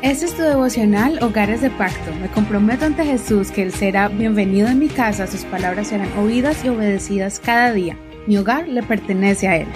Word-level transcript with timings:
Este 0.00 0.26
es 0.26 0.36
tu 0.36 0.42
devocional 0.42 1.18
Hogares 1.24 1.60
de 1.60 1.70
Pacto. 1.70 2.14
Me 2.20 2.28
comprometo 2.28 2.84
ante 2.84 3.04
Jesús 3.04 3.50
que 3.50 3.64
Él 3.64 3.72
será 3.72 4.06
bienvenido 4.06 4.68
en 4.68 4.78
mi 4.78 4.86
casa, 4.86 5.26
sus 5.26 5.40
palabras 5.42 5.88
serán 5.88 6.16
oídas 6.16 6.64
y 6.64 6.68
obedecidas 6.68 7.40
cada 7.40 7.72
día. 7.72 7.98
Mi 8.28 8.38
hogar 8.38 8.68
le 8.68 8.84
pertenece 8.84 9.48
a 9.48 9.56
Él. 9.56 9.66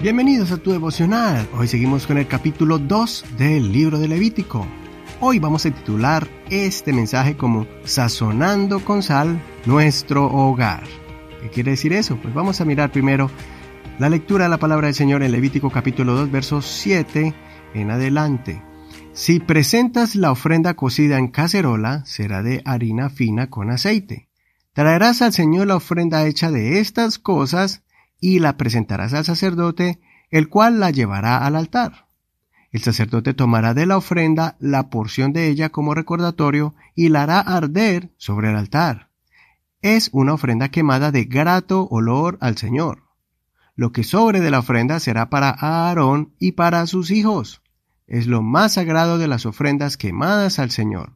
Bienvenidos 0.00 0.52
a 0.52 0.56
tu 0.56 0.72
devocional. 0.72 1.46
Hoy 1.54 1.68
seguimos 1.68 2.06
con 2.06 2.16
el 2.16 2.26
capítulo 2.26 2.78
2 2.78 3.26
del 3.36 3.72
libro 3.72 3.98
de 3.98 4.08
Levítico. 4.08 4.66
Hoy 5.20 5.38
vamos 5.38 5.66
a 5.66 5.70
titular 5.70 6.26
este 6.48 6.94
mensaje 6.94 7.36
como 7.36 7.66
Sazonando 7.84 8.82
con 8.82 9.02
sal 9.02 9.38
nuestro 9.66 10.24
hogar. 10.24 10.84
¿Qué 11.42 11.50
quiere 11.50 11.72
decir 11.72 11.92
eso? 11.92 12.16
Pues 12.16 12.32
vamos 12.32 12.58
a 12.62 12.64
mirar 12.64 12.90
primero 12.90 13.30
la 14.00 14.08
lectura 14.08 14.44
de 14.44 14.48
la 14.48 14.56
palabra 14.56 14.86
del 14.86 14.94
Señor 14.94 15.22
en 15.22 15.30
Levítico 15.30 15.68
capítulo 15.68 16.14
2 16.14 16.30
versos 16.30 16.64
7 16.64 17.34
en 17.74 17.90
adelante. 17.90 18.62
Si 19.12 19.40
presentas 19.40 20.14
la 20.14 20.32
ofrenda 20.32 20.72
cocida 20.72 21.18
en 21.18 21.28
cacerola, 21.28 22.02
será 22.06 22.42
de 22.42 22.62
harina 22.64 23.10
fina 23.10 23.50
con 23.50 23.70
aceite. 23.70 24.30
Traerás 24.72 25.20
al 25.20 25.34
Señor 25.34 25.66
la 25.66 25.76
ofrenda 25.76 26.24
hecha 26.24 26.50
de 26.50 26.80
estas 26.80 27.18
cosas 27.18 27.82
y 28.18 28.38
la 28.38 28.56
presentarás 28.56 29.12
al 29.12 29.26
sacerdote, 29.26 30.00
el 30.30 30.48
cual 30.48 30.80
la 30.80 30.90
llevará 30.90 31.44
al 31.44 31.54
altar. 31.54 32.08
El 32.70 32.80
sacerdote 32.80 33.34
tomará 33.34 33.74
de 33.74 33.84
la 33.84 33.98
ofrenda 33.98 34.56
la 34.60 34.88
porción 34.88 35.34
de 35.34 35.48
ella 35.48 35.68
como 35.68 35.92
recordatorio 35.92 36.74
y 36.94 37.10
la 37.10 37.24
hará 37.24 37.40
arder 37.40 38.14
sobre 38.16 38.48
el 38.48 38.56
altar. 38.56 39.10
Es 39.82 40.08
una 40.14 40.32
ofrenda 40.32 40.70
quemada 40.70 41.10
de 41.10 41.26
grato 41.26 41.86
olor 41.90 42.38
al 42.40 42.56
Señor. 42.56 43.09
Lo 43.80 43.92
que 43.92 44.04
sobre 44.04 44.40
de 44.40 44.50
la 44.50 44.58
ofrenda 44.58 45.00
será 45.00 45.30
para 45.30 45.56
Aarón 45.58 46.34
y 46.38 46.52
para 46.52 46.86
sus 46.86 47.10
hijos. 47.10 47.62
Es 48.06 48.26
lo 48.26 48.42
más 48.42 48.74
sagrado 48.74 49.16
de 49.16 49.26
las 49.26 49.46
ofrendas 49.46 49.96
quemadas 49.96 50.58
al 50.58 50.70
Señor. 50.70 51.14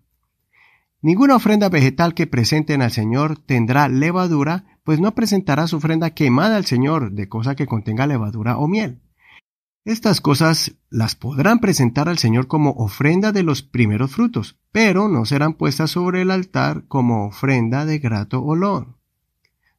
Ninguna 1.03 1.37
ofrenda 1.37 1.69
vegetal 1.69 2.15
que 2.15 2.27
presenten 2.27 2.81
al 2.81 2.91
Señor 2.91 3.37
tendrá 3.37 3.89
levadura, 3.89 4.79
pues 4.83 4.99
no 4.99 5.15
presentará 5.15 5.67
su 5.67 5.77
ofrenda 5.77 6.15
quemada 6.15 6.57
al 6.57 6.65
Señor 6.65 7.13
de 7.13 7.29
cosa 7.29 7.55
que 7.55 7.67
contenga 7.67 8.07
levadura 8.07 8.57
o 8.57 8.67
miel. 8.67 9.03
Estas 9.85 10.23
cosas 10.23 10.75
las 10.89 11.17
podrán 11.17 11.59
presentar 11.59 12.09
al 12.09 12.17
Señor 12.17 12.47
como 12.47 12.71
ofrenda 12.71 13.31
de 13.33 13.43
los 13.43 13.61
primeros 13.61 14.11
frutos, 14.11 14.59
pero 14.73 15.11
no 15.11 15.27
serán 15.27 15.53
puestas 15.53 15.91
sobre 15.91 16.23
el 16.23 16.31
altar 16.31 16.85
como 16.89 17.27
ofrenda 17.27 17.85
de 17.85 17.99
grato 17.99 18.43
olor. 18.43 18.97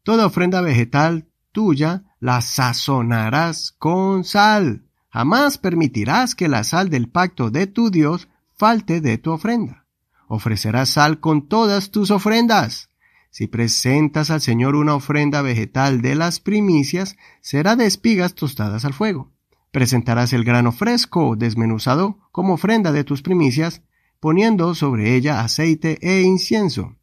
Toda 0.04 0.28
ofrenda 0.28 0.62
vegetal 0.62 1.26
tuya 1.52 2.04
la 2.26 2.42
sazonarás 2.42 3.76
con 3.78 4.24
sal. 4.24 4.88
Jamás 5.12 5.60
permitirás 5.60 6.34
que 6.34 6.48
la 6.48 6.64
sal 6.64 6.90
del 6.90 7.08
pacto 7.08 7.52
de 7.52 7.68
tu 7.68 7.92
Dios 7.92 8.30
falte 8.58 9.00
de 9.00 9.20
tu 9.20 9.32
ofrenda. 9.32 9.86
Ofrecerás 10.28 10.90
sal 10.90 11.20
con 11.20 11.48
todas 11.48 11.92
tus 11.92 12.10
ofrendas. 12.10 12.90
Si 13.30 13.46
presentas 13.46 14.32
al 14.32 14.42
Señor 14.42 14.76
una 14.76 14.96
ofrenda 14.96 15.44
vegetal 15.44 16.02
de 16.02 16.16
las 16.16 16.40
primicias, 16.40 17.16
será 17.42 17.76
de 17.76 17.86
espigas 17.86 18.34
tostadas 18.34 18.86
al 18.86 18.96
fuego. 18.96 19.32
Presentarás 19.70 20.34
el 20.34 20.44
grano 20.44 20.72
fresco 20.72 21.36
desmenuzado 21.36 22.18
como 22.32 22.56
ofrenda 22.56 22.92
de 22.92 23.04
tus 23.04 23.22
primicias, 23.22 23.84
poniendo 24.20 24.74
sobre 24.74 25.16
ella 25.16 25.42
aceite 25.42 26.00
e 26.02 26.24
incienso. 26.24 26.96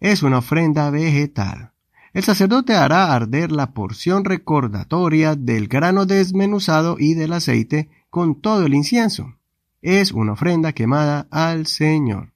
Es 0.00 0.22
una 0.22 0.38
ofrenda 0.38 0.88
vegetal. 0.88 1.73
El 2.14 2.22
sacerdote 2.22 2.74
hará 2.74 3.12
arder 3.12 3.50
la 3.50 3.72
porción 3.72 4.24
recordatoria 4.24 5.34
del 5.34 5.66
grano 5.66 6.06
desmenuzado 6.06 6.94
y 6.96 7.14
del 7.14 7.32
aceite 7.32 7.90
con 8.08 8.40
todo 8.40 8.64
el 8.64 8.74
incienso. 8.74 9.34
Es 9.82 10.12
una 10.12 10.34
ofrenda 10.34 10.72
quemada 10.72 11.26
al 11.32 11.66
Señor. 11.66 12.32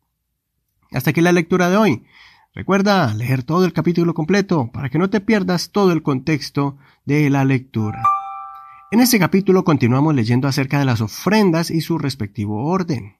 Hasta 0.91 1.11
aquí 1.11 1.21
la 1.21 1.31
lectura 1.31 1.71
de 1.71 1.77
hoy. 1.77 2.05
Recuerda 2.55 3.15
leer 3.15 3.45
todo 3.45 3.65
el 3.65 3.73
capítulo 3.73 4.15
completo 4.15 4.69
para 4.73 4.91
que 4.91 4.99
no 4.99 5.11
te 5.11 5.21
pierdas 5.21 5.71
todo 5.71 5.93
el 5.93 6.03
contexto 6.03 6.77
de 7.05 7.31
la 7.31 7.45
lectura. 7.45 8.03
En 8.91 8.99
este 8.99 9.21
capítulo 9.21 9.63
continuamos 9.63 10.13
leyendo 10.13 10.49
acerca 10.49 10.81
de 10.81 10.87
las 10.87 11.01
ofrendas 11.01 11.71
y 11.71 11.83
su 11.83 11.99
respectivo 11.99 12.65
orden. 12.65 13.19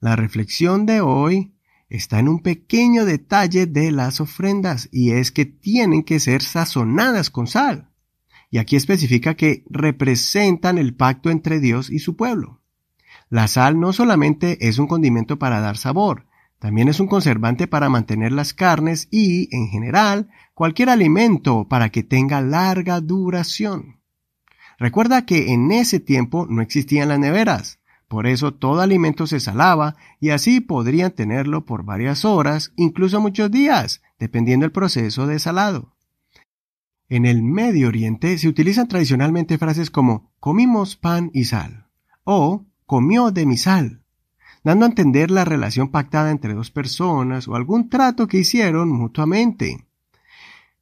La 0.00 0.16
reflexión 0.16 0.86
de 0.86 1.02
hoy 1.02 1.52
está 1.88 2.18
en 2.18 2.28
un 2.28 2.40
pequeño 2.40 3.04
detalle 3.04 3.66
de 3.66 3.90
las 3.90 4.20
ofrendas 4.20 4.88
y 4.92 5.12
es 5.12 5.32
que 5.32 5.46
tienen 5.46 6.02
que 6.02 6.20
ser 6.20 6.42
sazonadas 6.42 7.30
con 7.30 7.46
sal. 7.46 7.90
Y 8.50 8.58
aquí 8.58 8.76
especifica 8.76 9.34
que 9.34 9.64
representan 9.68 10.78
el 10.78 10.94
pacto 10.94 11.30
entre 11.30 11.60
Dios 11.60 11.90
y 11.90 11.98
su 11.98 12.16
pueblo. 12.16 12.62
La 13.30 13.46
sal 13.48 13.78
no 13.78 13.92
solamente 13.92 14.68
es 14.68 14.78
un 14.78 14.86
condimento 14.86 15.38
para 15.38 15.60
dar 15.60 15.76
sabor, 15.76 16.26
también 16.58 16.88
es 16.88 16.98
un 16.98 17.06
conservante 17.06 17.68
para 17.68 17.88
mantener 17.88 18.32
las 18.32 18.52
carnes 18.52 19.06
y, 19.10 19.54
en 19.54 19.68
general, 19.68 20.28
cualquier 20.54 20.90
alimento 20.90 21.68
para 21.68 21.90
que 21.90 22.02
tenga 22.02 22.40
larga 22.40 23.00
duración. 23.00 24.00
Recuerda 24.78 25.24
que 25.24 25.52
en 25.52 25.70
ese 25.70 26.00
tiempo 26.00 26.46
no 26.48 26.62
existían 26.62 27.08
las 27.08 27.18
neveras, 27.18 27.77
por 28.08 28.26
eso 28.26 28.54
todo 28.54 28.80
alimento 28.80 29.26
se 29.26 29.38
salaba 29.38 29.94
y 30.18 30.30
así 30.30 30.60
podrían 30.60 31.12
tenerlo 31.12 31.66
por 31.66 31.84
varias 31.84 32.24
horas, 32.24 32.72
incluso 32.76 33.20
muchos 33.20 33.50
días, 33.50 34.02
dependiendo 34.18 34.64
del 34.64 34.72
proceso 34.72 35.26
de 35.26 35.38
salado. 35.38 35.94
En 37.10 37.26
el 37.26 37.42
Medio 37.42 37.88
Oriente 37.88 38.36
se 38.38 38.48
utilizan 38.48 38.88
tradicionalmente 38.88 39.58
frases 39.58 39.90
como 39.90 40.32
comimos 40.40 40.96
pan 40.96 41.30
y 41.34 41.44
sal 41.44 41.86
o 42.24 42.66
comió 42.86 43.30
de 43.30 43.46
mi 43.46 43.58
sal, 43.58 44.02
dando 44.64 44.86
a 44.86 44.88
entender 44.88 45.30
la 45.30 45.44
relación 45.44 45.88
pactada 45.88 46.30
entre 46.30 46.54
dos 46.54 46.70
personas 46.70 47.46
o 47.46 47.54
algún 47.54 47.90
trato 47.90 48.26
que 48.26 48.38
hicieron 48.38 48.90
mutuamente. 48.90 49.86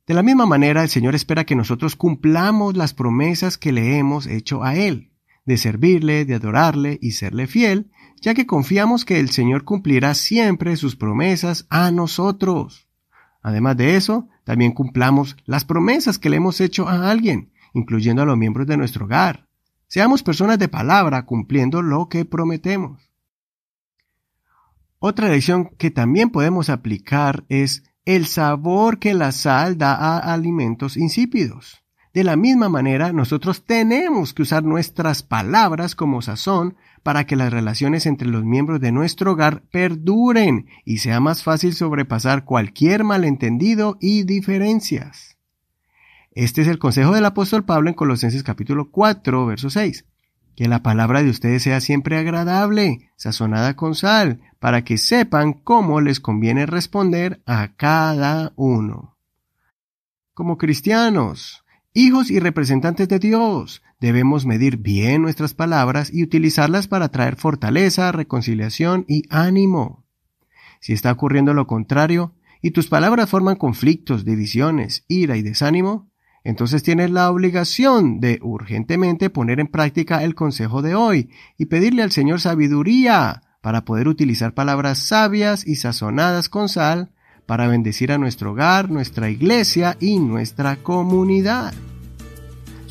De 0.06 0.14
la 0.14 0.22
misma 0.22 0.46
manera, 0.46 0.84
el 0.84 0.88
Señor 0.88 1.16
espera 1.16 1.44
que 1.44 1.56
nosotros 1.56 1.96
cumplamos 1.96 2.76
las 2.76 2.94
promesas 2.94 3.58
que 3.58 3.72
le 3.72 3.98
hemos 3.98 4.28
hecho 4.28 4.62
a 4.62 4.76
Él, 4.76 5.10
de 5.46 5.56
servirle, 5.56 6.24
de 6.24 6.34
adorarle 6.34 6.98
y 7.00 7.12
serle 7.12 7.46
fiel, 7.46 7.90
ya 8.20 8.34
que 8.34 8.46
confiamos 8.46 9.04
que 9.04 9.20
el 9.20 9.30
Señor 9.30 9.64
cumplirá 9.64 10.14
siempre 10.14 10.76
sus 10.76 10.96
promesas 10.96 11.66
a 11.70 11.90
nosotros. 11.90 12.88
Además 13.42 13.76
de 13.76 13.96
eso, 13.96 14.28
también 14.44 14.72
cumplamos 14.72 15.36
las 15.44 15.64
promesas 15.64 16.18
que 16.18 16.28
le 16.28 16.36
hemos 16.36 16.60
hecho 16.60 16.88
a 16.88 17.10
alguien, 17.10 17.52
incluyendo 17.72 18.22
a 18.22 18.26
los 18.26 18.36
miembros 18.36 18.66
de 18.66 18.76
nuestro 18.76 19.04
hogar. 19.04 19.48
Seamos 19.86 20.22
personas 20.24 20.58
de 20.58 20.68
palabra 20.68 21.24
cumpliendo 21.24 21.80
lo 21.80 22.08
que 22.08 22.24
prometemos. 22.24 23.10
Otra 24.98 25.28
lección 25.28 25.70
que 25.78 25.92
también 25.92 26.30
podemos 26.30 26.70
aplicar 26.70 27.44
es 27.48 27.84
el 28.04 28.26
sabor 28.26 28.98
que 28.98 29.14
la 29.14 29.30
sal 29.30 29.78
da 29.78 29.94
a 29.94 30.32
alimentos 30.32 30.96
insípidos. 30.96 31.85
De 32.16 32.24
la 32.24 32.36
misma 32.36 32.70
manera, 32.70 33.12
nosotros 33.12 33.66
tenemos 33.66 34.32
que 34.32 34.40
usar 34.40 34.64
nuestras 34.64 35.22
palabras 35.22 35.94
como 35.94 36.22
sazón 36.22 36.74
para 37.02 37.26
que 37.26 37.36
las 37.36 37.52
relaciones 37.52 38.06
entre 38.06 38.26
los 38.26 38.42
miembros 38.42 38.80
de 38.80 38.90
nuestro 38.90 39.32
hogar 39.32 39.64
perduren 39.70 40.64
y 40.86 40.96
sea 40.96 41.20
más 41.20 41.42
fácil 41.42 41.74
sobrepasar 41.74 42.46
cualquier 42.46 43.04
malentendido 43.04 43.98
y 44.00 44.22
diferencias. 44.22 45.36
Este 46.30 46.62
es 46.62 46.68
el 46.68 46.78
consejo 46.78 47.12
del 47.12 47.26
apóstol 47.26 47.66
Pablo 47.66 47.90
en 47.90 47.94
Colosenses 47.94 48.42
capítulo 48.42 48.90
4, 48.90 49.44
verso 49.44 49.68
6. 49.68 50.06
Que 50.56 50.68
la 50.68 50.82
palabra 50.82 51.22
de 51.22 51.28
ustedes 51.28 51.64
sea 51.64 51.82
siempre 51.82 52.16
agradable, 52.16 53.10
sazonada 53.16 53.76
con 53.76 53.94
sal, 53.94 54.40
para 54.58 54.84
que 54.84 54.96
sepan 54.96 55.52
cómo 55.52 56.00
les 56.00 56.20
conviene 56.20 56.64
responder 56.64 57.42
a 57.44 57.74
cada 57.76 58.54
uno. 58.56 59.18
Como 60.32 60.56
cristianos, 60.56 61.62
hijos 61.96 62.30
y 62.30 62.38
representantes 62.38 63.08
de 63.08 63.18
Dios, 63.18 63.82
debemos 64.00 64.44
medir 64.44 64.76
bien 64.76 65.22
nuestras 65.22 65.54
palabras 65.54 66.12
y 66.12 66.22
utilizarlas 66.22 66.88
para 66.88 67.08
traer 67.08 67.36
fortaleza, 67.36 68.12
reconciliación 68.12 69.06
y 69.08 69.22
ánimo. 69.30 70.04
Si 70.80 70.92
está 70.92 71.10
ocurriendo 71.10 71.54
lo 71.54 71.66
contrario, 71.66 72.34
y 72.60 72.72
tus 72.72 72.88
palabras 72.88 73.30
forman 73.30 73.56
conflictos, 73.56 74.24
divisiones, 74.24 75.04
ira 75.08 75.36
y 75.36 75.42
desánimo, 75.42 76.10
entonces 76.44 76.82
tienes 76.82 77.10
la 77.10 77.30
obligación 77.30 78.20
de 78.20 78.40
urgentemente 78.42 79.30
poner 79.30 79.58
en 79.58 79.66
práctica 79.66 80.22
el 80.22 80.34
consejo 80.34 80.82
de 80.82 80.94
hoy 80.94 81.30
y 81.56 81.66
pedirle 81.66 82.02
al 82.02 82.12
Señor 82.12 82.40
sabiduría 82.40 83.42
para 83.62 83.84
poder 83.84 84.06
utilizar 84.06 84.52
palabras 84.54 84.98
sabias 84.98 85.66
y 85.66 85.76
sazonadas 85.76 86.48
con 86.48 86.68
sal 86.68 87.10
para 87.46 87.68
bendecir 87.68 88.12
a 88.12 88.18
nuestro 88.18 88.52
hogar, 88.52 88.90
nuestra 88.90 89.30
iglesia 89.30 89.96
y 89.98 90.18
nuestra 90.18 90.76
comunidad. 90.76 91.72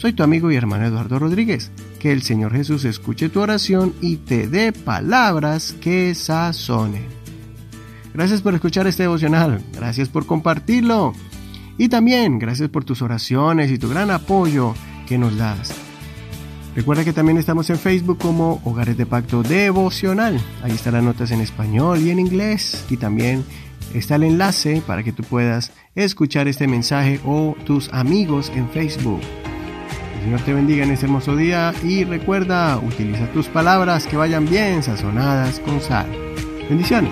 Soy 0.05 0.13
tu 0.13 0.21
amigo 0.21 0.51
y 0.51 0.55
hermano 0.55 0.85
Eduardo 0.85 1.17
Rodríguez. 1.17 1.71
Que 1.97 2.11
el 2.11 2.21
Señor 2.21 2.53
Jesús 2.53 2.85
escuche 2.85 3.27
tu 3.27 3.39
oración 3.39 3.95
y 4.01 4.17
te 4.17 4.47
dé 4.47 4.71
palabras 4.71 5.75
que 5.81 6.13
sazonen. 6.13 7.07
Gracias 8.13 8.43
por 8.43 8.53
escuchar 8.53 8.85
este 8.85 9.01
devocional. 9.01 9.63
Gracias 9.73 10.07
por 10.07 10.27
compartirlo. 10.27 11.13
Y 11.79 11.89
también 11.89 12.37
gracias 12.37 12.69
por 12.69 12.85
tus 12.85 13.01
oraciones 13.01 13.71
y 13.71 13.79
tu 13.79 13.89
gran 13.89 14.11
apoyo 14.11 14.75
que 15.07 15.17
nos 15.17 15.35
das. 15.37 15.73
Recuerda 16.75 17.03
que 17.03 17.11
también 17.11 17.39
estamos 17.39 17.67
en 17.71 17.79
Facebook 17.79 18.19
como 18.19 18.61
Hogares 18.63 18.97
de 18.97 19.07
Pacto 19.07 19.41
Devocional. 19.41 20.39
Ahí 20.61 20.73
están 20.73 20.93
las 20.93 21.03
notas 21.03 21.31
en 21.31 21.41
español 21.41 21.99
y 22.01 22.11
en 22.11 22.19
inglés. 22.19 22.85
Y 22.91 22.97
también 22.97 23.43
está 23.91 24.17
el 24.17 24.23
enlace 24.25 24.83
para 24.85 25.01
que 25.01 25.13
tú 25.13 25.23
puedas 25.23 25.71
escuchar 25.95 26.47
este 26.47 26.67
mensaje 26.67 27.19
o 27.25 27.55
tus 27.65 27.91
amigos 27.91 28.51
en 28.53 28.69
Facebook. 28.69 29.21
Señor 30.25 30.41
te 30.41 30.55
bendiga 30.55 30.83
en 30.83 30.89
este 30.89 31.05
hermoso 31.05 31.35
día 31.35 31.71
y 31.83 32.03
recuerda, 32.03 32.79
utiliza 32.79 33.27
tus 33.27 33.47
palabras 33.47 34.07
que 34.07 34.17
vayan 34.17 34.49
bien 34.49 34.81
sazonadas 34.81 35.59
con 35.59 35.79
sal. 35.79 36.07
Bendiciones. 36.67 37.11